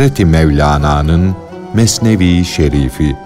Hazreti 0.00 0.24
Mevlana'nın 0.24 1.36
Mesnevi 1.74 2.44
Şerifi. 2.44 3.16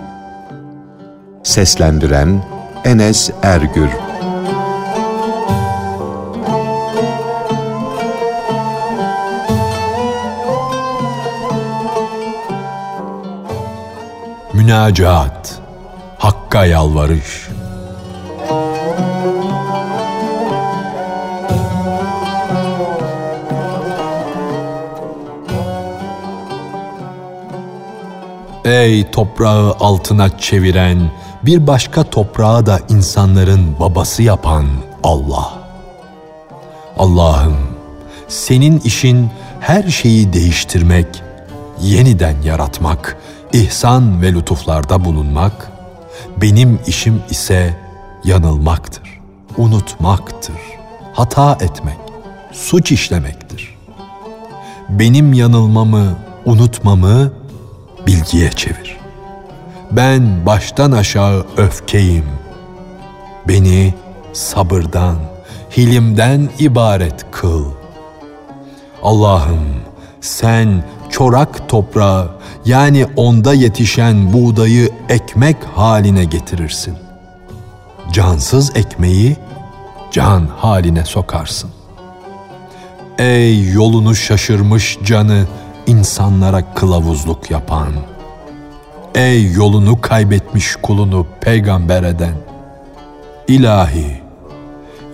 Seslendiren 1.43 2.45
Enes 2.85 3.31
Ergür. 3.43 3.89
Münacaat 14.53 15.61
Hakka 16.19 16.67
yalvarış 16.67 17.49
Ey 28.75 29.11
toprağı 29.11 29.77
altına 29.81 30.39
çeviren, 30.39 31.11
bir 31.43 31.67
başka 31.67 32.05
toprağı 32.05 32.67
da 32.67 32.81
insanların 32.89 33.77
babası 33.81 34.23
yapan 34.23 34.67
Allah. 35.03 35.53
Allah'ım, 36.99 37.57
senin 38.29 38.81
işin 38.81 39.31
her 39.61 39.83
şeyi 39.83 40.33
değiştirmek, 40.33 41.07
yeniden 41.81 42.43
yaratmak, 42.43 43.17
ihsan 43.53 44.23
ve 44.23 44.33
lütuflarda 44.33 45.05
bulunmak, 45.05 45.73
benim 46.41 46.79
işim 46.87 47.23
ise 47.31 47.77
yanılmaktır, 48.25 49.21
unutmaktır, 49.57 50.57
hata 51.13 51.59
etmek, 51.61 51.99
suç 52.53 52.93
işlemektir. 52.93 53.79
Benim 54.89 55.33
yanılmamı, 55.33 56.17
unutmamı 56.45 57.44
bilgiye 58.07 58.51
çevir. 58.51 58.97
Ben 59.91 60.47
baştan 60.47 60.93
aşağı 60.93 61.47
öfkeyim. 61.57 62.27
Beni 63.49 63.95
sabırdan, 64.33 65.17
hilimden 65.77 66.49
ibaret 66.59 67.27
kıl. 67.31 67.65
Allah'ım 69.03 69.65
sen 70.21 70.85
çorak 71.11 71.69
toprağı 71.69 72.31
yani 72.65 73.07
onda 73.17 73.55
yetişen 73.55 74.33
buğdayı 74.33 74.91
ekmek 75.09 75.57
haline 75.75 76.25
getirirsin. 76.25 76.95
Cansız 78.13 78.77
ekmeği 78.77 79.37
can 80.11 80.47
haline 80.57 81.05
sokarsın. 81.05 81.71
Ey 83.19 83.73
yolunu 83.73 84.15
şaşırmış 84.15 84.99
canı 85.05 85.47
insanlara 85.87 86.75
kılavuzluk 86.75 87.51
yapan. 87.51 87.93
Ey 89.15 89.53
yolunu 89.53 90.01
kaybetmiş 90.01 90.77
kulunu 90.77 91.27
peygamber 91.41 92.03
eden. 92.03 92.35
İlahi, 93.49 94.23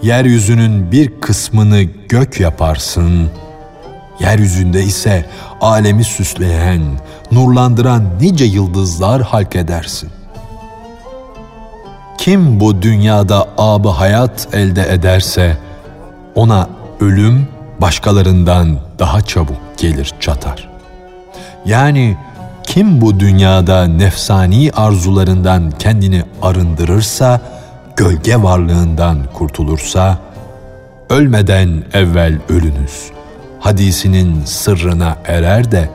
yeryüzünün 0.03 0.93
bir 0.93 1.21
kısmını 1.21 1.83
gök 1.83 2.41
yaparsın, 2.41 3.31
yeryüzünde 4.21 4.83
ise 4.83 5.27
alemi 5.61 6.05
süsleyen, 6.05 6.83
nurlandıran 7.33 8.05
nice 8.21 8.45
yıldızlar 8.45 9.23
halk 9.23 9.57
edersin. 9.57 10.11
Kim 12.19 12.61
bu 12.61 12.83
dünyada 12.83 13.49
abı 13.59 13.89
hayat 13.89 14.49
elde 14.53 14.93
ederse, 14.93 15.57
ona 16.35 16.69
ölüm 17.01 17.49
başkalarından 17.81 18.79
daha 18.99 19.23
çabuk 19.23 19.57
gelir 19.77 20.13
çatar. 20.21 20.70
Yani 21.65 22.17
kim 22.63 23.01
bu 23.01 23.21
dünyada 23.21 23.85
nefsani 23.85 24.71
arzularından 24.73 25.71
kendini 25.71 26.23
arındırırsa, 26.43 27.41
gölge 27.97 28.43
varlığından 28.43 29.19
kurtulursa, 29.35 30.19
ölmeden 31.11 31.85
evvel 31.93 32.39
ölünüz. 32.49 33.11
Hadisinin 33.61 34.45
sırrına 34.45 35.17
erer 35.25 35.73
de 35.73 35.91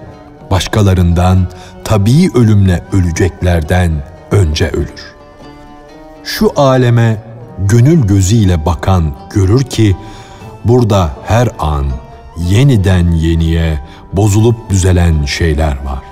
başkalarından 0.51 1.47
tabii 1.83 2.31
ölümle 2.33 2.83
öleceklerden 2.93 3.91
önce 4.31 4.69
ölür. 4.69 5.15
Şu 6.23 6.51
aleme 6.55 7.17
gönül 7.59 8.07
gözüyle 8.07 8.65
bakan 8.65 9.15
görür 9.33 9.63
ki 9.63 9.97
burada 10.65 11.09
her 11.25 11.49
an 11.59 11.85
yeniden 12.37 13.11
yeniye 13.11 13.79
bozulup 14.15 14.69
düzelen 14.69 15.25
şeyler 15.25 15.77
var. 15.85 16.03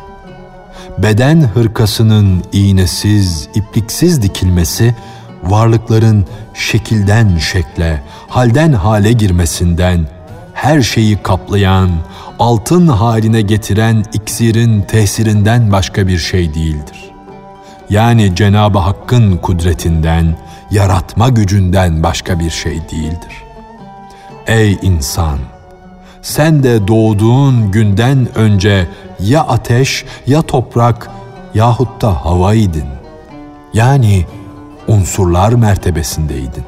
Beden 0.97 1.41
hırkasının 1.41 2.43
iğnesiz, 2.51 3.49
ipliksiz 3.55 4.21
dikilmesi, 4.21 4.95
varlıkların 5.43 6.25
şekilden 6.53 7.37
şekle, 7.37 8.03
halden 8.27 8.73
hale 8.73 9.11
girmesinden, 9.11 10.07
her 10.53 10.81
şeyi 10.81 11.23
kaplayan, 11.23 11.89
altın 12.39 12.87
haline 12.87 13.41
getiren 13.41 14.05
iksirin 14.13 14.81
tesirinden 14.81 15.71
başka 15.71 16.07
bir 16.07 16.17
şey 16.17 16.53
değildir. 16.53 17.11
Yani 17.89 18.35
Cenab-ı 18.35 18.79
Hakk'ın 18.79 19.37
kudretinden, 19.37 20.35
yaratma 20.71 21.29
gücünden 21.29 22.03
başka 22.03 22.39
bir 22.39 22.49
şey 22.49 22.81
değildir. 22.91 23.43
Ey 24.47 24.77
insan! 24.81 25.52
Sen 26.23 26.63
de 26.63 26.87
doğduğun 26.87 27.71
günden 27.71 28.27
önce 28.35 28.87
ya 29.19 29.41
ateş 29.41 30.05
ya 30.27 30.41
toprak 30.41 31.09
yahut 31.53 32.01
da 32.01 32.25
havaydın. 32.25 32.87
Yani 33.73 34.25
unsurlar 34.87 35.53
mertebesindeydin. 35.53 36.63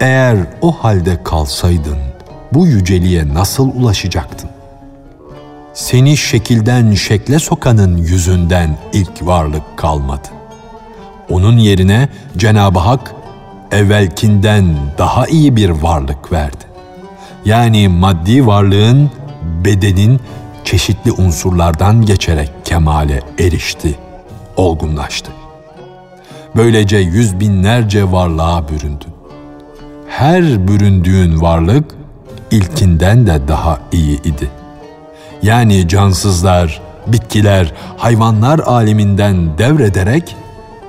Eğer 0.00 0.36
o 0.62 0.72
halde 0.72 1.22
kalsaydın 1.24 1.98
bu 2.52 2.66
yüceliğe 2.66 3.34
nasıl 3.34 3.70
ulaşacaktın? 3.74 4.50
Seni 5.74 6.16
şekilden 6.16 6.94
şekle 6.94 7.38
sokanın 7.38 7.96
yüzünden 7.96 8.78
ilk 8.92 9.26
varlık 9.26 9.76
kalmadı. 9.76 10.28
Onun 11.30 11.58
yerine 11.58 12.08
Cenab-ı 12.36 12.78
Hak 12.78 13.14
evvelkinden 13.72 14.76
daha 14.98 15.26
iyi 15.26 15.56
bir 15.56 15.70
varlık 15.70 16.32
verdi. 16.32 16.73
Yani 17.44 17.88
maddi 17.88 18.46
varlığın, 18.46 19.10
bedenin 19.64 20.20
çeşitli 20.64 21.12
unsurlardan 21.12 22.06
geçerek 22.06 22.50
kemale 22.64 23.22
erişti, 23.38 23.98
olgunlaştı. 24.56 25.30
Böylece 26.56 26.96
yüz 26.96 27.40
binlerce 27.40 28.12
varlığa 28.12 28.68
büründün. 28.68 29.14
Her 30.08 30.68
büründüğün 30.68 31.40
varlık 31.40 31.94
ilkinden 32.50 33.26
de 33.26 33.48
daha 33.48 33.78
iyi 33.92 34.22
idi. 34.22 34.50
Yani 35.42 35.88
cansızlar, 35.88 36.80
bitkiler, 37.06 37.72
hayvanlar 37.96 38.58
aleminden 38.58 39.58
devrederek 39.58 40.36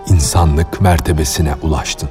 insanlık 0.08 0.82
mertebesine 0.82 1.54
ulaştın. 1.62 2.10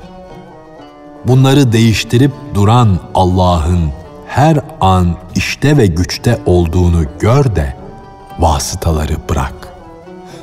Bunları 1.24 1.72
değiştirip 1.72 2.32
duran 2.54 2.98
Allah'ın 3.14 4.03
her 4.34 4.58
an 4.80 5.16
işte 5.34 5.76
ve 5.76 5.86
güçte 5.86 6.38
olduğunu 6.46 7.04
gör 7.20 7.56
de 7.56 7.76
vasıtaları 8.38 9.16
bırak. 9.30 9.54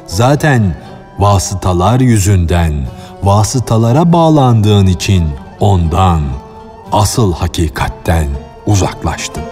Zaten 0.08 0.76
vasıtalar 1.20 2.00
yüzünden, 2.00 2.74
vasıtalara 3.24 4.14
bağlandığın 4.14 4.88
için 4.88 5.30
ondan, 5.60 6.22
asıl 6.92 7.34
hakikatten 7.34 8.28
uzaklaştın. 8.66 9.44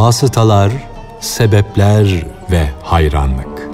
Vasıtalar, 0.00 0.72
sebepler 1.20 2.26
ve 2.50 2.70
hayranlık. 2.82 3.70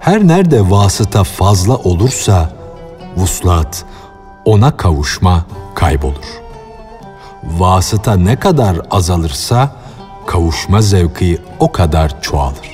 Her 0.00 0.26
nerede 0.26 0.70
vasıta 0.70 1.24
fazla 1.24 1.76
olursa 1.76 2.50
vuslat, 3.16 3.84
ona 4.44 4.76
kavuşma 4.76 5.44
kaybolur. 5.74 6.42
Vasıta 7.44 8.16
ne 8.16 8.36
kadar 8.36 8.76
azalırsa 8.90 9.70
kavuşma 10.26 10.82
zevki 10.82 11.38
o 11.58 11.72
kadar 11.72 12.20
çoğalır. 12.20 12.73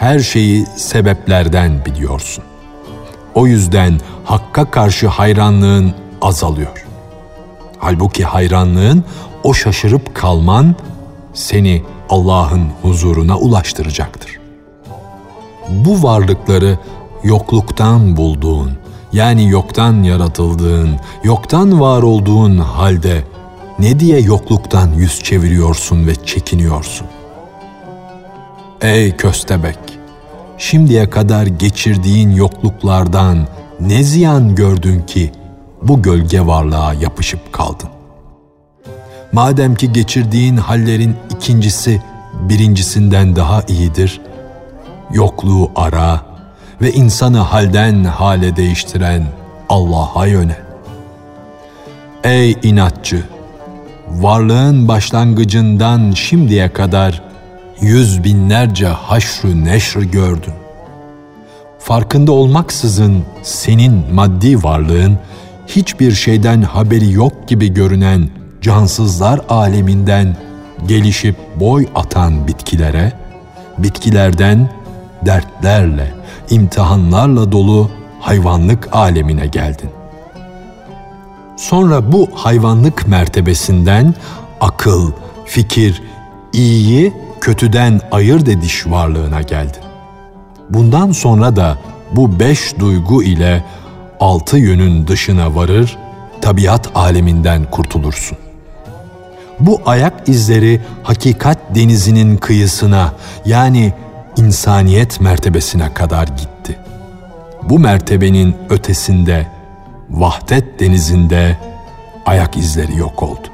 Her 0.00 0.18
şeyi 0.18 0.66
sebeplerden 0.76 1.84
biliyorsun. 1.84 2.44
O 3.34 3.46
yüzden 3.46 4.00
Hakk'a 4.24 4.70
karşı 4.70 5.08
hayranlığın 5.08 5.94
azalıyor. 6.22 6.86
Halbuki 7.78 8.24
hayranlığın 8.24 9.04
o 9.44 9.54
şaşırıp 9.54 10.14
kalman 10.14 10.74
seni 11.34 11.82
Allah'ın 12.08 12.68
huzuruna 12.82 13.38
ulaştıracaktır. 13.38 14.40
Bu 15.68 16.02
varlıkları 16.02 16.78
yokluktan 17.22 18.16
bulduğun, 18.16 18.72
yani 19.12 19.48
yoktan 19.48 20.02
yaratıldığın, 20.02 21.00
yoktan 21.24 21.80
var 21.80 22.02
olduğun 22.02 22.58
halde 22.58 23.24
ne 23.78 24.00
diye 24.00 24.20
yokluktan 24.20 24.92
yüz 24.92 25.22
çeviriyorsun 25.22 26.06
ve 26.06 26.14
çekiniyorsun? 26.14 27.06
Ey 28.82 29.16
köstebek! 29.16 29.78
Şimdiye 30.58 31.10
kadar 31.10 31.46
geçirdiğin 31.46 32.30
yokluklardan 32.30 33.48
ne 33.80 34.02
ziyan 34.02 34.54
gördün 34.54 35.02
ki 35.02 35.32
bu 35.82 36.02
gölge 36.02 36.46
varlığa 36.46 36.94
yapışıp 36.94 37.52
kaldın? 37.52 37.88
Madem 39.32 39.74
ki 39.74 39.92
geçirdiğin 39.92 40.56
hallerin 40.56 41.16
ikincisi 41.36 42.02
birincisinden 42.48 43.36
daha 43.36 43.62
iyidir, 43.62 44.20
yokluğu 45.12 45.70
ara 45.76 46.20
ve 46.82 46.92
insanı 46.92 47.38
halden 47.38 48.04
hale 48.04 48.56
değiştiren 48.56 49.26
Allah'a 49.68 50.26
yönel. 50.26 50.60
Ey 52.24 52.56
inatçı! 52.62 53.24
Varlığın 54.08 54.88
başlangıcından 54.88 56.12
şimdiye 56.12 56.72
kadar 56.72 57.29
yüz 57.80 58.24
binlerce 58.24 58.86
haşrı 58.86 59.64
neşr 59.64 60.00
gördün. 60.00 60.54
Farkında 61.78 62.32
olmaksızın 62.32 63.24
senin 63.42 64.14
maddi 64.14 64.62
varlığın 64.62 65.18
hiçbir 65.66 66.12
şeyden 66.12 66.62
haberi 66.62 67.12
yok 67.12 67.48
gibi 67.48 67.74
görünen 67.74 68.28
cansızlar 68.60 69.40
aleminden 69.48 70.36
gelişip 70.86 71.36
boy 71.60 71.86
atan 71.94 72.46
bitkilere, 72.48 73.12
bitkilerden 73.78 74.70
dertlerle, 75.26 76.14
imtihanlarla 76.50 77.52
dolu 77.52 77.90
hayvanlık 78.20 78.88
alemine 78.92 79.46
geldin. 79.46 79.90
Sonra 81.56 82.12
bu 82.12 82.28
hayvanlık 82.34 83.08
mertebesinden 83.08 84.14
akıl, 84.60 85.12
fikir, 85.46 86.02
iyiyi 86.52 87.12
kötüden 87.40 88.00
ayırt 88.10 88.48
ediş 88.48 88.86
varlığına 88.86 89.42
geldin. 89.42 89.82
Bundan 90.70 91.12
sonra 91.12 91.56
da 91.56 91.78
bu 92.12 92.40
beş 92.40 92.78
duygu 92.78 93.22
ile 93.22 93.64
altı 94.20 94.58
yönün 94.58 95.06
dışına 95.06 95.54
varır, 95.54 95.98
tabiat 96.40 96.90
aleminden 96.94 97.70
kurtulursun. 97.70 98.38
Bu 99.60 99.80
ayak 99.86 100.28
izleri 100.28 100.80
hakikat 101.02 101.58
denizinin 101.74 102.36
kıyısına 102.36 103.12
yani 103.46 103.92
insaniyet 104.36 105.20
mertebesine 105.20 105.94
kadar 105.94 106.26
gitti. 106.28 106.78
Bu 107.62 107.78
mertebenin 107.78 108.56
ötesinde, 108.70 109.46
vahdet 110.10 110.80
denizinde 110.80 111.58
ayak 112.26 112.56
izleri 112.56 112.96
yok 112.96 113.22
oldu. 113.22 113.48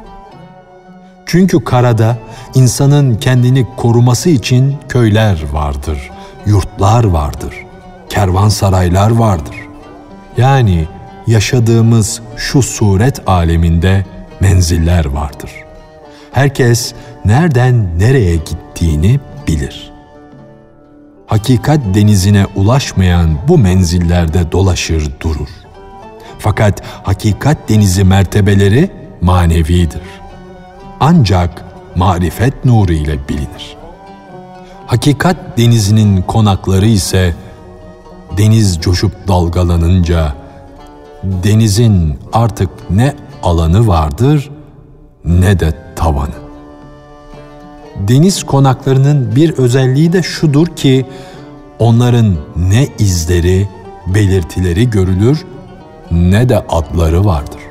Çünkü 1.26 1.64
karada 1.64 2.19
insanın 2.55 3.14
kendini 3.14 3.67
koruması 3.76 4.31
için 4.31 4.76
köyler 4.88 5.43
vardır, 5.52 6.11
yurtlar 6.46 7.05
vardır, 7.05 7.55
kervansaraylar 8.08 9.11
vardır. 9.11 9.56
Yani 10.37 10.87
yaşadığımız 11.26 12.20
şu 12.37 12.62
suret 12.62 13.28
aleminde 13.28 14.06
menziller 14.40 15.05
vardır. 15.05 15.50
Herkes 16.32 16.94
nereden 17.25 17.99
nereye 17.99 18.37
gittiğini 18.37 19.20
bilir. 19.49 19.93
Hakikat 21.26 21.81
denizine 21.94 22.46
ulaşmayan 22.55 23.38
bu 23.49 23.58
menzillerde 23.58 24.52
dolaşır 24.52 25.12
durur. 25.20 25.49
Fakat 26.38 26.82
hakikat 27.02 27.69
denizi 27.69 28.05
mertebeleri 28.05 28.90
manevidir. 29.20 30.00
Ancak 31.00 31.64
marifet 31.96 32.64
nuru 32.64 32.93
ile 32.93 33.28
bilinir. 33.28 33.76
Hakikat 34.87 35.37
denizinin 35.58 36.22
konakları 36.22 36.87
ise 36.87 37.34
deniz 38.38 38.78
coşup 38.81 39.28
dalgalanınca 39.28 40.34
denizin 41.22 42.19
artık 42.32 42.70
ne 42.90 43.14
alanı 43.43 43.87
vardır 43.87 44.50
ne 45.25 45.60
de 45.60 45.75
tavanı. 45.96 46.46
Deniz 47.98 48.44
konaklarının 48.44 49.37
bir 49.37 49.52
özelliği 49.52 50.12
de 50.12 50.22
şudur 50.22 50.66
ki 50.66 51.06
onların 51.78 52.37
ne 52.56 52.88
izleri, 52.98 53.69
belirtileri 54.06 54.90
görülür 54.90 55.44
ne 56.10 56.48
de 56.48 56.58
adları 56.58 57.25
vardır. 57.25 57.65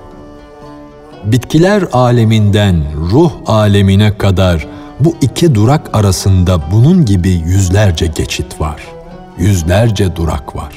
Bitkiler 1.26 1.84
aleminden 1.94 2.84
ruh 3.12 3.32
alemine 3.46 4.18
kadar 4.18 4.68
bu 5.00 5.16
iki 5.22 5.56
durak 5.56 5.96
arasında 5.96 6.72
bunun 6.72 7.06
gibi 7.06 7.30
yüzlerce 7.30 8.08
geçit 8.08 8.62
var. 8.62 8.82
Yüzlerce 9.38 10.16
durak 10.16 10.56
var. 10.56 10.74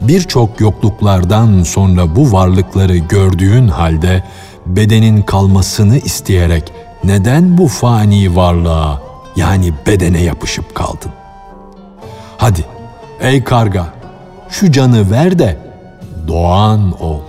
Birçok 0.00 0.60
yokluklardan 0.60 1.62
sonra 1.62 2.16
bu 2.16 2.32
varlıkları 2.32 2.96
gördüğün 2.96 3.68
halde 3.68 4.24
bedenin 4.66 5.22
kalmasını 5.22 5.98
isteyerek 5.98 6.72
neden 7.04 7.58
bu 7.58 7.68
fani 7.68 8.36
varlığa 8.36 9.02
yani 9.36 9.72
bedene 9.86 10.22
yapışıp 10.22 10.74
kaldın? 10.74 11.10
Hadi 12.38 12.64
ey 13.20 13.44
karga 13.44 13.86
şu 14.48 14.72
canı 14.72 15.10
ver 15.10 15.38
de 15.38 15.56
doğan 16.28 17.02
ol. 17.02 17.20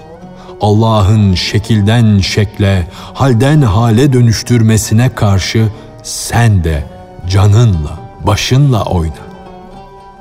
Allah'ın 0.62 1.34
şekilden 1.34 2.20
şekle, 2.20 2.88
halden 3.14 3.62
hale 3.62 4.14
dönüştürmesine 4.14 5.10
karşı 5.10 5.68
sen 6.04 6.64
de 6.64 6.84
canınla, 7.30 8.00
başınla 8.24 8.84
oyna. 8.84 9.28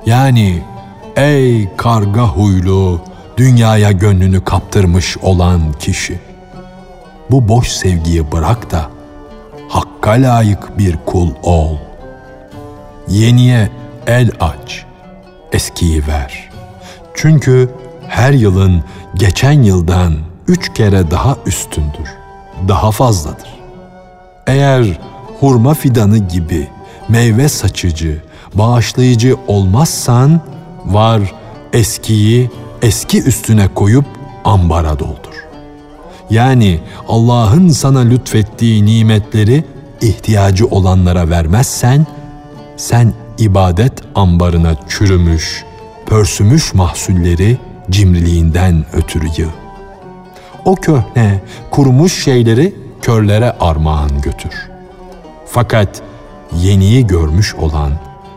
Yani 0.07 0.63
ey 1.17 1.77
karga 1.77 2.23
huylu, 2.23 3.01
dünyaya 3.37 3.93
gönlünü 3.93 4.45
kaptırmış 4.45 5.19
olan 5.19 5.73
kişi. 5.73 6.21
Bu 7.31 7.49
boş 7.49 7.69
sevgiyi 7.69 8.33
bırak 8.33 8.71
da 8.71 8.91
hakka 9.69 10.11
layık 10.11 10.79
bir 10.79 10.99
kul 11.07 11.31
ol. 11.43 11.77
Yeniye 13.09 13.69
el 14.07 14.31
aç, 14.41 14.85
eskiyi 15.53 16.07
ver. 16.07 16.51
Çünkü 17.15 17.71
her 18.09 18.33
yılın 18.33 18.85
geçen 19.15 19.63
yıldan 19.63 20.26
üç 20.49 20.75
kere 20.75 21.11
daha 21.11 21.37
üstündür, 21.47 22.09
daha 22.69 22.91
fazladır. 22.91 23.49
Eğer 24.47 25.01
hurma 25.41 25.75
fidanı 25.75 26.19
gibi 26.19 26.69
meyve 27.09 27.49
saçıcı, 27.49 28.23
bağışlayıcı 28.55 29.37
olmazsan 29.47 30.41
var 30.85 31.35
eskiyi 31.73 32.51
eski 32.83 33.23
üstüne 33.23 33.69
koyup 33.75 34.05
ambara 34.45 34.99
doldur. 34.99 35.47
Yani 36.31 36.81
Allah'ın 37.09 37.69
sana 37.69 38.01
lütfettiği 38.01 38.87
nimetleri 38.87 39.65
ihtiyacı 40.01 40.67
olanlara 40.67 41.31
vermezsen 41.31 42.07
sen 42.77 43.13
ibadet 43.39 43.93
ambarına 44.15 44.77
çürümüş, 44.89 45.65
pörsümüş 46.07 46.75
mahsulleri 46.75 47.59
cimriliğinden 47.91 48.85
ötürü 48.93 49.27
yığ. 49.37 49.66
O 50.67 50.75
köhne, 50.75 51.41
kurumuş 51.71 52.25
şeyleri 52.25 52.75
körlere 53.03 53.53
armağan 53.61 54.21
götür. 54.21 54.71
Fakat 55.47 56.03
yeniyi 56.57 57.07
görmüş 57.07 57.55
olan 57.55 57.93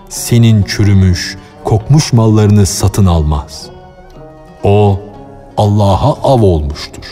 senin 0.09 0.63
çürümüş, 0.63 1.37
kokmuş 1.63 2.13
mallarını 2.13 2.65
satın 2.65 3.05
almaz. 3.05 3.65
O 4.63 4.99
Allah'a 5.57 6.13
av 6.13 6.41
olmuştur. 6.41 7.03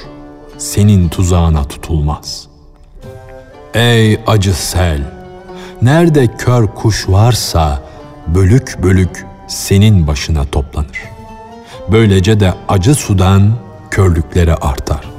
Senin 0.57 1.09
tuzağına 1.09 1.63
tutulmaz. 1.63 2.47
Ey 3.73 4.19
acı 4.27 4.53
sel! 4.53 5.01
Nerede 5.81 6.27
kör 6.27 6.67
kuş 6.67 7.09
varsa 7.09 7.81
bölük 8.27 8.83
bölük 8.83 9.25
senin 9.47 10.07
başına 10.07 10.45
toplanır. 10.45 11.01
Böylece 11.91 12.39
de 12.39 12.53
acı 12.67 12.95
sudan 12.95 13.66
körlükleri 13.97 14.55
artar. 14.55 15.09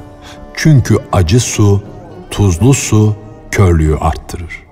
Çünkü 0.53 0.97
acı 1.11 1.39
su, 1.39 1.83
tuzlu 2.31 2.73
su 2.73 3.15
körlüğü 3.51 3.97
arttırır. 3.97 4.63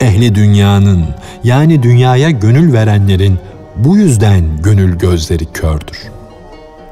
Ehli 0.00 0.34
dünyanın 0.34 1.04
yani 1.44 1.82
dünyaya 1.82 2.30
gönül 2.30 2.72
verenlerin 2.72 3.38
bu 3.76 3.96
yüzden 3.96 4.62
gönül 4.62 4.98
gözleri 4.98 5.46
kördür. 5.52 5.98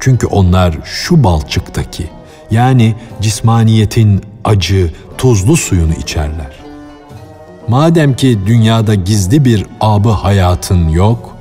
Çünkü 0.00 0.26
onlar 0.26 0.78
şu 0.84 1.24
balçıktaki 1.24 2.10
yani 2.50 2.94
cismaniyetin 3.20 4.22
acı, 4.44 4.92
tuzlu 5.18 5.56
suyunu 5.56 5.94
içerler. 5.94 6.52
Madem 7.68 8.16
ki 8.16 8.38
dünyada 8.46 8.94
gizli 8.94 9.44
bir 9.44 9.66
abı 9.80 10.10
hayatın 10.10 10.88
yok, 10.88 11.36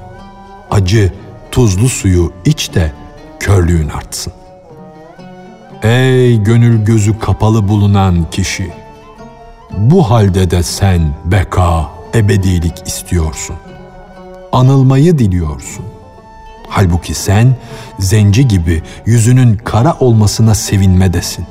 acı, 0.72 1.14
tuzlu 1.52 1.90
suyu 1.90 2.34
iç 2.46 2.74
de 2.74 2.92
körlüğün 3.40 3.90
artsın. 3.90 4.34
Ey 5.84 6.44
gönül 6.44 6.86
gözü 6.86 7.20
kapalı 7.20 7.68
bulunan 7.68 8.30
kişi! 8.32 8.72
Bu 9.78 10.10
halde 10.10 10.52
de 10.52 10.64
sen 10.64 11.02
beka, 11.26 11.90
ebedilik 12.16 12.88
istiyorsun. 12.88 13.56
Anılmayı 14.52 15.18
diliyorsun. 15.18 15.86
Halbuki 16.70 17.14
sen 17.14 17.56
zenci 18.00 18.48
gibi 18.48 18.82
yüzünün 19.06 19.58
kara 19.58 19.98
olmasına 20.00 20.56
sevinmedesin. 20.56 21.46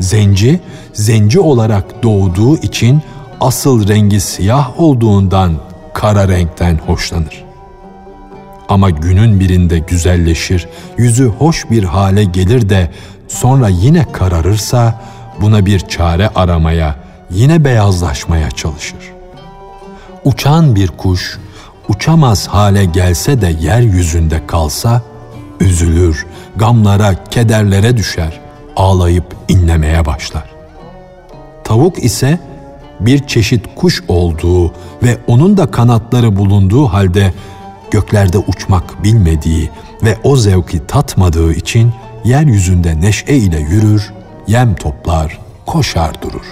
Zenci, 0.00 0.60
zenci 0.92 1.40
olarak 1.40 2.02
doğduğu 2.02 2.56
için 2.56 3.02
asıl 3.40 3.88
rengi 3.88 4.20
siyah 4.20 4.80
olduğundan 4.80 5.52
kara 5.94 6.28
renkten 6.28 6.78
hoşlanır. 6.86 7.44
Ama 8.68 8.90
günün 8.90 9.40
birinde 9.40 9.78
güzelleşir, 9.78 10.68
yüzü 10.98 11.26
hoş 11.26 11.70
bir 11.70 11.84
hale 11.84 12.24
gelir 12.24 12.68
de 12.68 12.90
sonra 13.28 13.68
yine 13.68 14.12
kararırsa 14.12 15.00
buna 15.40 15.66
bir 15.66 15.80
çare 15.80 16.28
aramaya, 16.28 16.96
yine 17.30 17.64
beyazlaşmaya 17.64 18.50
çalışır. 18.50 19.12
Uçan 20.24 20.76
bir 20.76 20.88
kuş 20.88 21.38
uçamaz 21.88 22.48
hale 22.48 22.84
gelse 22.84 23.40
de 23.40 23.54
yeryüzünde 23.60 24.46
kalsa 24.46 25.02
üzülür, 25.60 26.26
gamlara, 26.56 27.24
kederlere 27.24 27.96
düşer, 27.96 28.40
ağlayıp 28.76 29.36
inlemeye 29.48 30.06
başlar. 30.06 30.44
Tavuk 31.64 32.04
ise 32.04 32.38
bir 33.00 33.26
çeşit 33.26 33.66
kuş 33.76 34.02
olduğu 34.08 34.72
ve 35.02 35.18
onun 35.26 35.56
da 35.56 35.70
kanatları 35.70 36.36
bulunduğu 36.36 36.86
halde 36.86 37.32
göklerde 37.90 38.38
uçmak 38.38 39.04
bilmediği 39.04 39.70
ve 40.02 40.16
o 40.24 40.36
zevki 40.36 40.86
tatmadığı 40.86 41.52
için 41.52 41.92
yeryüzünde 42.26 43.00
neşe 43.00 43.34
ile 43.34 43.58
yürür, 43.60 44.12
yem 44.46 44.74
toplar, 44.74 45.38
koşar 45.66 46.22
durur. 46.22 46.46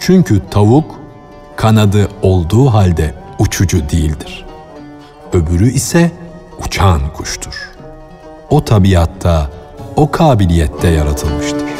Çünkü 0.00 0.42
tavuk 0.50 1.00
kanadı 1.56 2.08
olduğu 2.22 2.66
halde 2.66 3.14
uçucu 3.38 3.88
değildir. 3.90 4.46
Öbürü 5.32 5.70
ise 5.70 6.10
uçan 6.66 7.00
kuştur. 7.16 7.70
O 8.50 8.64
tabiatta, 8.64 9.50
o 9.96 10.10
kabiliyette 10.10 10.88
yaratılmıştır. 10.88 11.72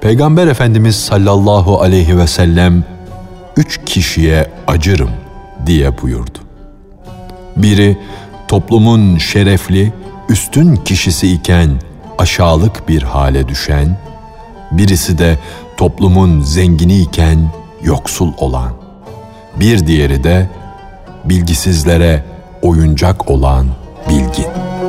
Peygamber 0.00 0.46
Efendimiz 0.46 0.96
sallallahu 0.96 1.80
aleyhi 1.80 2.18
ve 2.18 2.26
sellem 2.26 2.84
üç 3.56 3.80
kişiye 3.86 4.50
acırım 4.66 5.10
diye 5.66 6.02
buyurdu. 6.02 6.38
Biri 7.56 7.98
toplumun 8.48 9.18
şerefli, 9.18 9.92
üstün 10.28 10.76
kişisi 10.76 11.32
iken 11.32 11.70
aşağılık 12.18 12.88
bir 12.88 13.02
hale 13.02 13.48
düşen, 13.48 13.96
birisi 14.72 15.18
de 15.18 15.38
toplumun 15.76 16.40
zengini 16.40 16.98
iken 16.98 17.52
yoksul 17.82 18.32
olan, 18.38 18.72
bir 19.56 19.86
diğeri 19.86 20.24
de 20.24 20.50
bilgisizlere 21.24 22.24
oyuncak 22.62 23.30
olan 23.30 23.66
bilgin.'' 24.08 24.79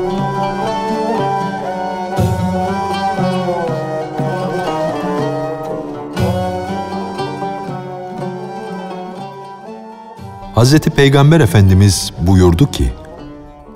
Hz. 10.56 10.80
Peygamber 10.80 11.40
Efendimiz 11.40 12.12
buyurdu 12.20 12.72
ki, 12.72 12.92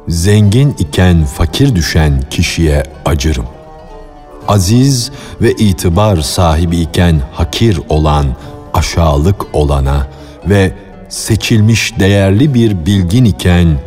Zengin 0.08 0.76
iken 0.80 1.26
fakir 1.26 1.76
düşen 1.76 2.22
kişiye 2.30 2.84
acırım. 3.06 3.46
Aziz 4.48 5.12
ve 5.42 5.52
itibar 5.52 6.18
sahibi 6.18 6.78
iken 6.78 7.22
hakir 7.34 7.80
olan, 7.90 8.26
aşağılık 8.74 9.56
olana 9.56 10.08
ve 10.50 10.74
seçilmiş 11.10 12.00
değerli 12.00 12.54
bir 12.54 12.86
bilgin 12.86 13.26
iken 13.26 13.78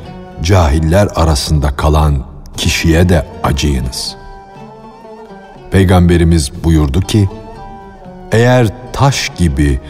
cahiller 0.42 1.08
arasında 1.14 1.76
kalan 1.76 2.26
kişiye 2.56 3.08
de 3.08 3.26
acıyınız. 3.42 4.16
Peygamberimiz 5.70 6.64
buyurdu 6.64 7.00
ki, 7.00 7.28
eğer 8.32 8.68
taş 8.92 9.30
gibi 9.38 9.80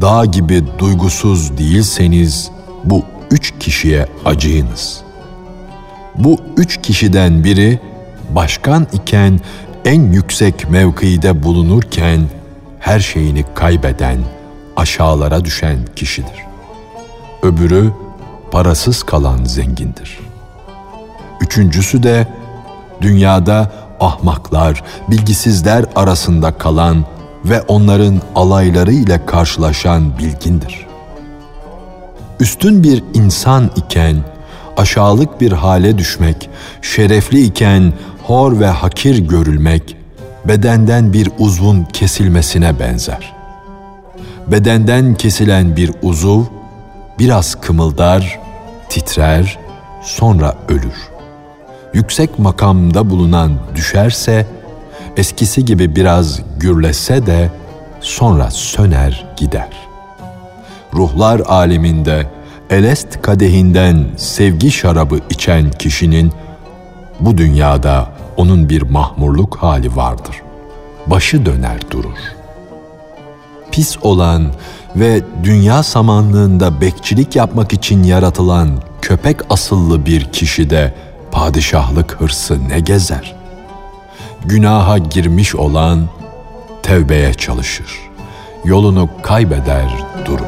dağ 0.00 0.24
gibi 0.24 0.64
duygusuz 0.78 1.58
değilseniz 1.58 2.50
bu 2.84 3.04
üç 3.30 3.54
kişiye 3.58 4.06
acıyınız. 4.24 5.02
Bu 6.14 6.38
üç 6.56 6.82
kişiden 6.82 7.44
biri 7.44 7.80
başkan 8.34 8.86
iken 8.92 9.40
en 9.84 10.12
yüksek 10.12 10.70
mevkide 10.70 11.42
bulunurken 11.42 12.20
her 12.78 13.00
şeyini 13.00 13.44
kaybeden, 13.54 14.18
aşağılara 14.76 15.44
düşen 15.44 15.78
kişidir. 15.96 16.42
Öbürü 17.42 17.92
parasız 18.50 19.02
kalan 19.02 19.44
zengindir. 19.44 20.18
Üçüncüsü 21.40 22.02
de 22.02 22.26
dünyada 23.00 23.72
ahmaklar, 24.00 24.82
bilgisizler 25.08 25.84
arasında 25.96 26.52
kalan 26.58 27.04
ve 27.44 27.62
onların 27.62 28.20
alayları 28.34 28.92
ile 28.92 29.26
karşılaşan 29.26 30.18
bilgindir. 30.18 30.86
Üstün 32.40 32.84
bir 32.84 33.04
insan 33.14 33.70
iken 33.76 34.16
aşağılık 34.76 35.40
bir 35.40 35.52
hale 35.52 35.98
düşmek, 35.98 36.50
şerefli 36.82 37.42
iken 37.42 37.92
hor 38.22 38.60
ve 38.60 38.66
hakir 38.66 39.18
görülmek, 39.18 39.96
bedenden 40.44 41.12
bir 41.12 41.28
uzvun 41.38 41.84
kesilmesine 41.84 42.80
benzer. 42.80 43.32
Bedenden 44.46 45.14
kesilen 45.14 45.76
bir 45.76 45.92
uzuv 46.02 46.42
biraz 47.18 47.60
kımıldar, 47.60 48.40
titrer, 48.88 49.58
sonra 50.02 50.54
ölür. 50.68 51.10
Yüksek 51.94 52.38
makamda 52.38 53.10
bulunan 53.10 53.52
düşerse 53.74 54.46
eskisi 55.16 55.64
gibi 55.64 55.96
biraz 55.96 56.40
gürlese 56.58 57.26
de 57.26 57.50
sonra 58.00 58.50
söner 58.50 59.26
gider. 59.36 59.68
Ruhlar 60.94 61.40
aleminde 61.40 62.26
elest 62.70 63.22
kadehinden 63.22 64.06
sevgi 64.16 64.70
şarabı 64.70 65.18
içen 65.30 65.70
kişinin 65.70 66.32
bu 67.20 67.38
dünyada 67.38 68.08
onun 68.36 68.68
bir 68.68 68.82
mahmurluk 68.82 69.56
hali 69.56 69.96
vardır. 69.96 70.36
Başı 71.06 71.46
döner 71.46 71.90
durur. 71.90 72.18
Pis 73.70 73.96
olan 74.02 74.46
ve 74.96 75.22
dünya 75.44 75.82
samanlığında 75.82 76.80
bekçilik 76.80 77.36
yapmak 77.36 77.72
için 77.72 78.02
yaratılan 78.02 78.68
köpek 79.02 79.36
asıllı 79.50 80.06
bir 80.06 80.24
kişide 80.24 80.94
padişahlık 81.30 82.20
hırsı 82.20 82.68
ne 82.68 82.80
gezer?'' 82.80 83.41
Günaha 84.44 84.98
girmiş 85.10 85.54
olan 85.54 86.08
tevbeye 86.82 87.34
çalışır. 87.34 87.98
Yolunu 88.64 89.08
kaybeder 89.22 89.88
durur. 90.24 90.46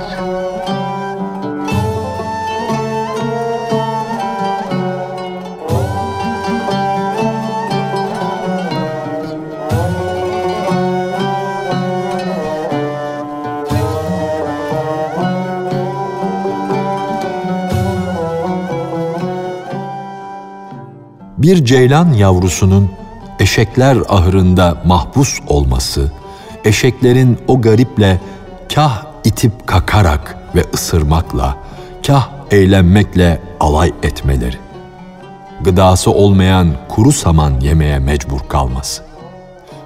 Bir 21.38 21.64
ceylan 21.64 22.12
yavrusunun 22.12 22.90
eşekler 23.38 23.98
ahırında 24.08 24.76
mahpus 24.84 25.40
olması, 25.46 26.12
eşeklerin 26.64 27.38
o 27.48 27.60
gariple 27.60 28.20
kah 28.74 29.04
itip 29.24 29.66
kakarak 29.66 30.38
ve 30.54 30.64
ısırmakla, 30.74 31.56
kah 32.06 32.28
eğlenmekle 32.50 33.40
alay 33.60 33.92
etmeleri, 34.02 34.56
gıdası 35.60 36.10
olmayan 36.10 36.68
kuru 36.88 37.12
saman 37.12 37.60
yemeye 37.60 37.98
mecbur 37.98 38.40
kalması. 38.48 39.02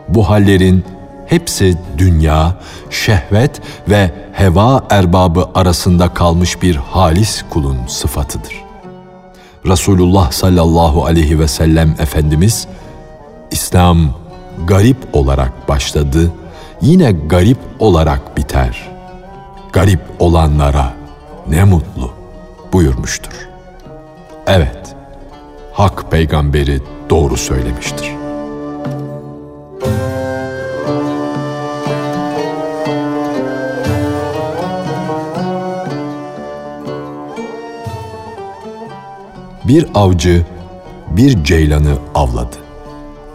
Bu 0.08 0.30
hallerin 0.30 0.84
hepsi 1.26 1.78
dünya, 1.98 2.56
şehvet 2.90 3.60
ve 3.88 4.10
heva 4.32 4.84
erbabı 4.90 5.48
arasında 5.54 6.08
kalmış 6.08 6.62
bir 6.62 6.76
halis 6.76 7.44
kulun 7.50 7.78
sıfatıdır. 7.86 8.64
Resulullah 9.66 10.32
sallallahu 10.32 11.04
aleyhi 11.04 11.38
ve 11.38 11.48
sellem 11.48 11.90
Efendimiz, 11.98 12.68
İslam 13.78 14.10
garip 14.66 14.96
olarak 15.12 15.68
başladı, 15.68 16.32
yine 16.80 17.12
garip 17.12 17.58
olarak 17.78 18.36
biter. 18.36 18.88
Garip 19.72 20.00
olanlara 20.18 20.92
ne 21.48 21.64
mutlu 21.64 22.10
buyurmuştur. 22.72 23.48
Evet, 24.46 24.96
Hak 25.72 26.10
peygamberi 26.10 26.80
doğru 27.10 27.36
söylemiştir. 27.36 28.12
Bir 39.64 39.86
avcı 39.94 40.46
bir 41.10 41.44
ceylanı 41.44 41.98
avladı. 42.14 42.67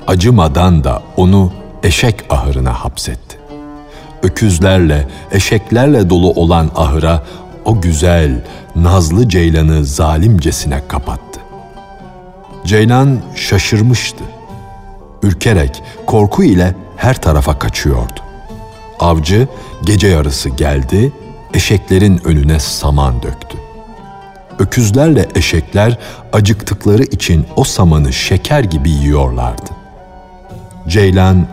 Acımadan 0.07 0.83
da 0.83 1.01
onu 1.17 1.51
eşek 1.83 2.15
ahırına 2.29 2.73
hapsetti. 2.73 3.37
Öküzlerle, 4.23 5.07
eşeklerle 5.31 6.09
dolu 6.09 6.31
olan 6.31 6.71
ahıra 6.75 7.23
o 7.65 7.81
güzel, 7.81 8.43
nazlı 8.75 9.29
ceylanı 9.29 9.85
zalimcesine 9.85 10.81
kapattı. 10.87 11.39
Ceylan 12.65 13.19
şaşırmıştı. 13.35 14.23
Ürkerek, 15.23 15.83
korku 16.07 16.43
ile 16.43 16.75
her 16.97 17.21
tarafa 17.21 17.59
kaçıyordu. 17.59 18.19
Avcı 18.99 19.47
gece 19.85 20.07
yarısı 20.07 20.49
geldi, 20.49 21.11
eşeklerin 21.53 22.21
önüne 22.25 22.59
saman 22.59 23.23
döktü. 23.23 23.57
Öküzlerle 24.59 25.27
eşekler 25.35 25.97
acıktıkları 26.33 27.03
için 27.03 27.45
o 27.55 27.63
samanı 27.63 28.13
şeker 28.13 28.63
gibi 28.63 28.89
yiyorlardı. 28.89 29.82
Ceylan 30.87 31.47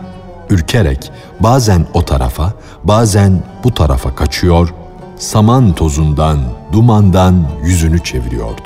ürkerek 0.49 1.11
bazen 1.39 1.85
o 1.93 2.05
tarafa, 2.05 2.53
bazen 2.83 3.43
bu 3.63 3.73
tarafa 3.73 4.15
kaçıyor, 4.15 4.73
saman 5.17 5.75
tozundan, 5.75 6.39
dumandan 6.71 7.45
yüzünü 7.63 8.03
çeviriyordu. 8.03 8.61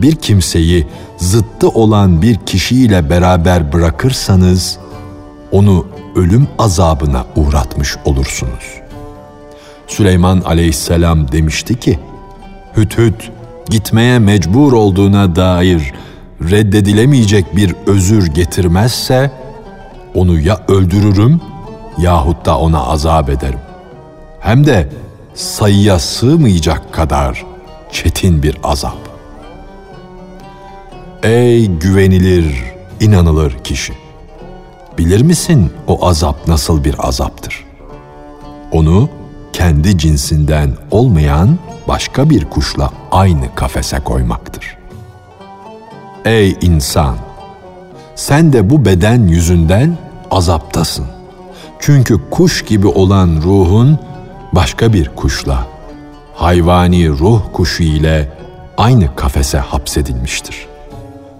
Bir 0.00 0.16
kimseyi 0.16 0.86
zıttı 1.16 1.68
olan 1.68 2.22
bir 2.22 2.36
kişiyle 2.36 3.10
beraber 3.10 3.72
bırakırsanız 3.72 4.78
onu 5.52 5.86
ölüm 6.16 6.48
azabına 6.58 7.24
uğratmış 7.36 7.96
olursunuz. 8.04 8.80
Süleyman 9.86 10.40
aleyhisselam 10.40 11.32
demişti 11.32 11.80
ki, 11.80 11.98
Hüt 12.76 12.98
hüt 12.98 13.30
gitmeye 13.70 14.18
mecbur 14.18 14.72
olduğuna 14.72 15.36
dair 15.36 15.92
reddedilemeyecek 16.40 17.56
bir 17.56 17.74
özür 17.86 18.26
getirmezse 18.26 19.30
onu 20.14 20.40
ya 20.40 20.60
öldürürüm 20.68 21.40
yahut 21.98 22.46
da 22.46 22.58
ona 22.58 22.82
azap 22.86 23.30
ederim. 23.30 23.58
Hem 24.40 24.66
de 24.66 24.88
sayıya 25.34 25.98
sığmayacak 25.98 26.92
kadar 26.92 27.46
çetin 27.92 28.42
bir 28.42 28.58
azap. 28.62 28.98
Ey 31.22 31.66
güvenilir, 31.66 32.64
inanılır 33.00 33.58
kişi! 33.64 33.92
Bilir 34.98 35.22
misin 35.22 35.72
o 35.86 36.06
azap 36.06 36.48
nasıl 36.48 36.84
bir 36.84 37.08
azaptır? 37.08 37.64
Onu 38.72 39.08
kendi 39.52 39.98
cinsinden 39.98 40.76
olmayan 40.90 41.58
başka 41.88 42.30
bir 42.30 42.44
kuşla 42.44 42.90
aynı 43.10 43.54
kafese 43.54 44.00
koymaktır. 44.00 44.76
Ey 46.24 46.56
insan! 46.60 47.16
Sen 48.14 48.52
de 48.52 48.70
bu 48.70 48.84
beden 48.84 49.26
yüzünden 49.26 49.98
azaptasın. 50.30 51.06
Çünkü 51.78 52.30
kuş 52.30 52.64
gibi 52.64 52.86
olan 52.86 53.40
ruhun 53.42 53.98
başka 54.52 54.92
bir 54.92 55.08
kuşla, 55.08 55.66
hayvani 56.34 57.08
ruh 57.08 57.42
kuşu 57.52 57.82
ile 57.82 58.32
aynı 58.78 59.16
kafese 59.16 59.58
hapsedilmiştir. 59.58 60.66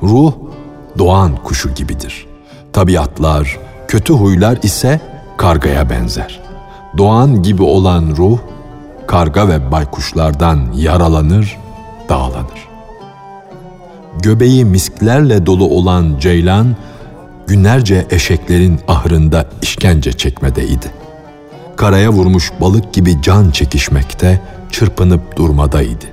Ruh 0.02 0.32
doğan 0.98 1.36
kuşu 1.36 1.74
gibidir. 1.74 2.26
Tabiatlar, 2.72 3.58
kötü 3.88 4.12
huylar 4.12 4.58
ise 4.62 5.00
kargaya 5.36 5.90
benzer. 5.90 6.40
Doğan 6.98 7.42
gibi 7.42 7.62
olan 7.62 8.14
ruh 8.16 8.38
karga 9.06 9.48
ve 9.48 9.72
baykuşlardan 9.72 10.72
yaralanır, 10.74 11.58
dağlanır. 12.08 12.73
Göbeği 14.22 14.64
misklerle 14.64 15.46
dolu 15.46 15.68
olan 15.68 16.18
ceylan, 16.20 16.76
günlerce 17.46 18.06
eşeklerin 18.10 18.80
ahırında 18.88 19.46
işkence 19.62 20.12
çekmedeydi. 20.12 20.86
Karaya 21.76 22.10
vurmuş 22.10 22.52
balık 22.60 22.92
gibi 22.92 23.22
can 23.22 23.50
çekişmekte, 23.50 24.40
çırpınıp 24.70 25.36
durmadaydı. 25.36 26.04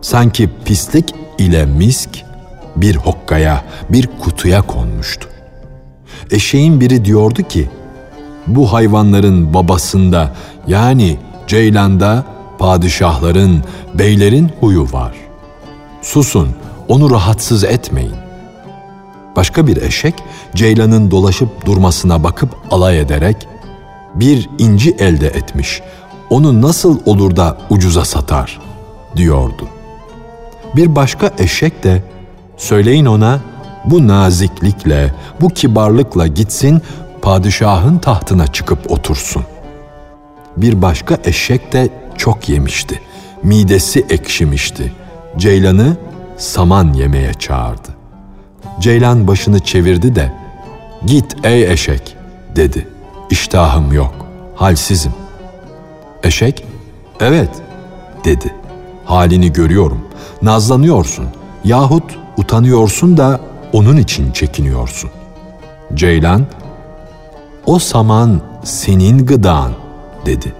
Sanki 0.00 0.50
pislik 0.64 1.14
ile 1.38 1.66
misk 1.66 2.10
bir 2.76 2.96
hokkaya, 2.96 3.64
bir 3.90 4.08
kutuya 4.20 4.62
konmuştu. 4.62 5.28
Eşeğin 6.30 6.80
biri 6.80 7.04
diyordu 7.04 7.42
ki, 7.42 7.68
bu 8.46 8.72
hayvanların 8.72 9.54
babasında 9.54 10.32
yani 10.66 11.18
Ceylan'da 11.46 12.24
padişahların, 12.58 13.62
beylerin 13.94 14.50
huyu 14.60 14.92
var. 14.92 15.14
Susun, 16.02 16.48
onu 16.88 17.10
rahatsız 17.10 17.64
etmeyin. 17.64 18.16
Başka 19.36 19.66
bir 19.66 19.76
eşek 19.76 20.14
Ceylan'ın 20.54 21.10
dolaşıp 21.10 21.66
durmasına 21.66 22.24
bakıp 22.24 22.50
alay 22.70 23.00
ederek 23.00 23.48
bir 24.14 24.48
inci 24.58 24.90
elde 24.90 25.26
etmiş. 25.26 25.82
Onu 26.30 26.62
nasıl 26.62 26.98
olur 27.06 27.36
da 27.36 27.58
ucuza 27.70 28.04
satar 28.04 28.60
diyordu. 29.16 29.68
Bir 30.76 30.96
başka 30.96 31.30
eşek 31.38 31.84
de 31.84 32.02
söyleyin 32.56 33.06
ona 33.06 33.40
bu 33.84 34.08
naziklikle, 34.08 35.14
bu 35.40 35.48
kibarlıkla 35.48 36.26
gitsin 36.26 36.82
padişahın 37.22 37.98
tahtına 37.98 38.46
çıkıp 38.46 38.90
otursun. 38.90 39.42
Bir 40.56 40.82
başka 40.82 41.18
eşek 41.24 41.72
de 41.72 41.88
çok 42.16 42.48
yemişti. 42.48 43.00
Midesi 43.42 44.06
ekşimişti. 44.10 44.92
Ceylan'ı 45.36 45.96
saman 46.36 46.92
yemeye 46.92 47.34
çağırdı. 47.34 47.88
Ceylan 48.80 49.28
başını 49.28 49.60
çevirdi 49.60 50.14
de 50.14 50.32
"Git 51.06 51.36
ey 51.44 51.72
eşek." 51.72 52.16
dedi. 52.56 52.88
"İştahım 53.30 53.92
yok. 53.92 54.14
Halsizim." 54.54 55.12
Eşek 56.22 56.64
"Evet." 57.20 57.50
dedi. 58.24 58.54
"Halini 59.04 59.52
görüyorum. 59.52 60.00
Nazlanıyorsun 60.42 61.26
yahut 61.64 62.18
utanıyorsun 62.36 63.16
da 63.16 63.40
onun 63.72 63.96
için 63.96 64.32
çekiniyorsun." 64.32 65.10
Ceylan 65.94 66.46
"O 67.66 67.78
saman 67.78 68.40
senin 68.64 69.26
gıdan." 69.26 69.72
dedi. 70.26 70.52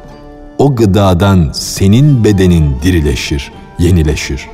O 0.59 0.75
gıdadan 0.75 1.51
senin 1.55 2.25
bedenin 2.25 2.77
dirileşir, 2.83 3.53
yenileşir. 3.79 4.49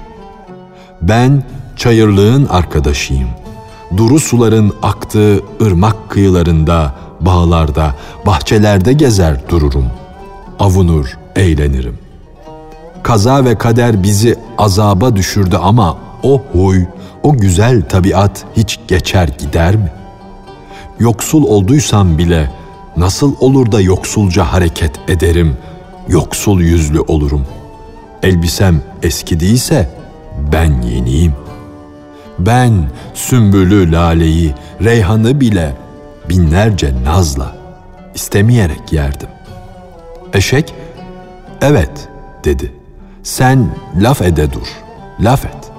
Ben 1.03 1.43
çayırlığın 1.77 2.47
arkadaşıyım. 2.47 3.29
Duru 3.97 4.21
suların 4.21 4.73
aktığı 4.83 5.41
ırmak 5.63 6.11
kıyılarında, 6.11 6.95
bağlarda, 7.21 7.95
bahçelerde 8.27 8.93
gezer 8.93 9.49
dururum. 9.49 9.87
Avunur, 10.59 11.19
eğlenirim. 11.37 11.99
Kaza 13.03 13.45
ve 13.45 13.59
kader 13.59 14.03
bizi 14.03 14.37
azaba 14.59 15.17
düşürdü 15.17 15.57
ama 15.63 15.97
o 16.23 16.43
huy, 16.53 16.85
o 17.23 17.37
güzel 17.37 17.83
tabiat 17.89 18.45
hiç 18.57 18.79
geçer 18.89 19.29
gider 19.39 19.77
mi? 19.77 19.93
Yoksul 21.01 21.43
olduysam 21.43 22.19
bile 22.19 22.51
Nasıl 22.97 23.35
olur 23.41 23.73
da 23.73 23.81
yoksulca 23.81 24.53
hareket 24.53 24.93
ederim, 25.09 25.57
yoksul 26.09 26.61
yüzlü 26.61 27.01
olurum. 27.01 27.47
Elbisem 28.23 28.83
eski 29.03 29.41
değilse 29.41 30.02
ben 30.53 30.83
yeniyim. 30.83 31.35
Ben 32.39 32.91
sümbülü 33.15 33.93
laleyi, 33.93 34.55
reyhanı 34.85 35.41
bile 35.41 35.77
binlerce 36.29 36.95
nazla 37.05 37.57
istemeyerek 38.15 38.93
yerdim. 38.93 39.29
Eşek, 40.33 40.75
evet 41.61 42.09
dedi. 42.45 42.73
Sen 43.23 43.69
laf 44.01 44.23
ede 44.23 44.53
dur, 44.53 44.67
laf 45.21 45.45
et. 45.45 45.73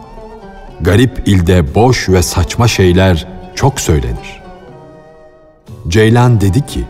Garip 0.81 1.27
ilde 1.27 1.75
boş 1.75 2.09
ve 2.09 2.23
saçma 2.23 2.67
şeyler 2.67 3.27
çok 3.55 3.79
söylenir. 3.79 4.43
Ceylan 5.87 6.41
dedi 6.41 6.65
ki, 6.65 6.83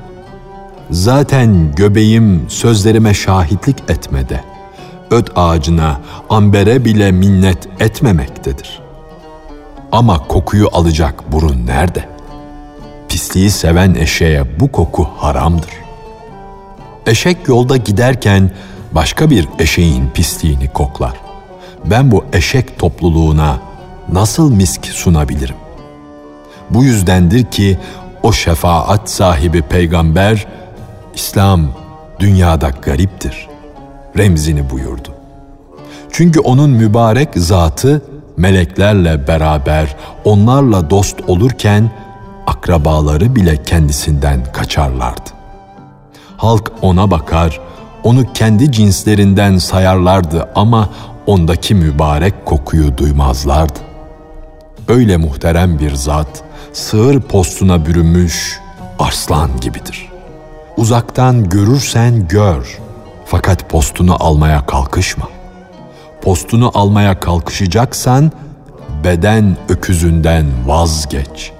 zaten 0.89 1.75
göbeğim 1.75 2.45
sözlerime 2.49 3.13
şahitlik 3.13 3.77
etmede, 3.89 4.43
öt 5.11 5.31
ağacına, 5.35 5.99
ambere 6.29 6.85
bile 6.85 7.11
minnet 7.11 7.67
etmemektedir. 7.79 8.81
Ama 9.91 10.27
kokuyu 10.27 10.69
alacak 10.73 11.31
burun 11.31 11.65
nerede? 11.67 12.09
Pisliği 13.09 13.51
seven 13.51 13.95
eşeğe 13.95 14.59
bu 14.59 14.71
koku 14.71 15.07
haramdır. 15.17 15.71
Eşek 17.07 17.47
yolda 17.47 17.77
giderken 17.77 18.51
başka 18.91 19.29
bir 19.29 19.47
eşeğin 19.59 20.09
pisliğini 20.13 20.67
koklar. 20.67 21.13
Ben 21.85 22.11
bu 22.11 22.25
eşek 22.33 22.79
topluluğuna 22.79 23.59
nasıl 24.11 24.51
misk 24.51 24.85
sunabilirim? 24.85 25.55
Bu 26.69 26.83
yüzdendir 26.83 27.43
ki 27.43 27.77
o 28.23 28.31
şefaat 28.31 29.09
sahibi 29.09 29.61
peygamber 29.61 30.47
İslam 31.15 31.71
dünyada 32.19 32.69
gariptir. 32.69 33.52
Remzini 34.17 34.69
buyurdu. 34.69 35.09
Çünkü 36.11 36.39
onun 36.39 36.69
mübarek 36.69 37.29
zatı 37.35 38.01
meleklerle 38.37 39.27
beraber 39.27 39.95
onlarla 40.23 40.89
dost 40.89 41.21
olurken 41.27 41.91
akrabaları 42.47 43.35
bile 43.35 43.63
kendisinden 43.63 44.43
kaçarlardı. 44.53 45.29
Halk 46.37 46.71
ona 46.81 47.11
bakar, 47.11 47.59
onu 48.03 48.33
kendi 48.33 48.71
cinslerinden 48.71 49.57
sayarlardı 49.57 50.49
ama 50.55 50.89
ondaki 51.27 51.75
mübarek 51.75 52.45
kokuyu 52.45 52.97
duymazlardı. 52.97 53.79
Öyle 54.87 55.17
muhterem 55.17 55.79
bir 55.79 55.95
zat, 55.95 56.43
sığır 56.73 57.21
postuna 57.21 57.85
bürünmüş 57.85 58.59
arslan 58.99 59.49
gibidir. 59.61 60.09
Uzaktan 60.77 61.49
görürsen 61.49 62.27
gör, 62.27 62.79
fakat 63.25 63.69
postunu 63.69 64.23
almaya 64.23 64.65
kalkışma. 64.65 65.27
Postunu 66.21 66.71
almaya 66.73 67.19
kalkışacaksan 67.19 68.31
beden 69.03 69.57
öküzünden 69.69 70.45
vazgeç. 70.65 71.51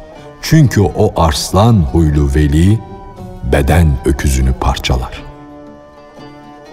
Çünkü 0.42 0.82
o 0.82 1.22
arslan 1.22 1.76
huylu 1.92 2.36
veli 2.36 2.80
beden 3.52 3.88
öküzünü 4.06 4.54
parçalar. 4.54 5.24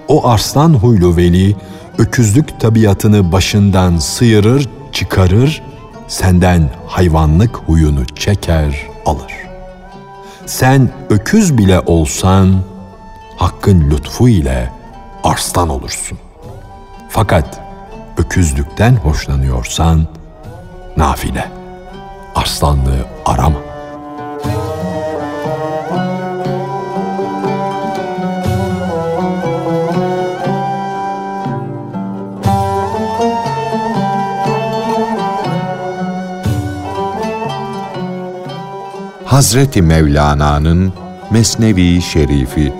O 0.08 0.28
arslan 0.28 0.74
huylu 0.74 1.16
veli 1.16 1.56
öküzlük 1.98 2.60
tabiatını 2.60 3.32
başından 3.32 3.98
sıyırır, 3.98 4.68
çıkarır, 4.92 5.62
senden 6.08 6.70
hayvanlık 6.86 7.56
huyunu 7.56 8.06
çeker, 8.06 8.86
alır. 9.06 9.32
Sen 10.46 10.90
öküz 11.10 11.58
bile 11.58 11.80
olsan, 11.80 12.54
hakkın 13.36 13.90
lütfu 13.90 14.28
ile 14.28 14.79
arslan 15.24 15.68
olursun. 15.68 16.18
Fakat 17.08 17.60
öküzlükten 18.16 18.96
hoşlanıyorsan, 18.96 20.06
nafile, 20.96 21.50
arslanlığı 22.34 23.06
arama. 23.26 23.70
Hazreti 39.24 39.82
Mevlana'nın 39.82 40.92
Mesnevi 41.30 42.02
Şerifi 42.02 42.79